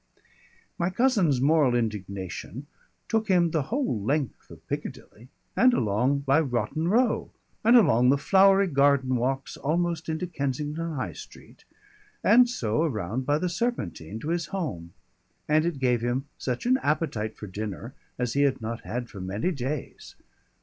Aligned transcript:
My 0.79 0.89
cousin's 0.89 1.39
moral 1.39 1.75
indignation 1.75 2.65
took 3.07 3.27
him 3.27 3.51
the 3.51 3.61
whole 3.69 4.01
length 4.01 4.49
of 4.49 4.65
Piccadilly, 4.67 5.27
and 5.55 5.75
along 5.75 6.21
by 6.21 6.39
Rotten 6.39 6.87
Row, 6.87 7.29
and 7.63 7.75
along 7.77 8.09
the 8.09 8.17
flowery 8.17 8.65
garden 8.65 9.15
walks 9.15 9.57
almost 9.57 10.09
into 10.09 10.25
Kensington 10.25 10.95
High 10.95 11.13
Street, 11.13 11.65
and 12.23 12.49
so 12.49 12.81
around 12.81 13.27
by 13.27 13.37
the 13.37 13.47
Serpentine 13.47 14.17
to 14.21 14.29
his 14.29 14.47
home, 14.47 14.91
and 15.47 15.67
it 15.67 15.77
gave 15.77 16.01
him 16.01 16.25
such 16.35 16.65
an 16.65 16.77
appetite 16.81 17.37
for 17.37 17.45
dinner 17.45 17.93
as 18.17 18.33
he 18.33 18.41
had 18.41 18.59
not 18.59 18.81
had 18.81 19.07
for 19.07 19.21
many 19.21 19.51
days. 19.51 20.15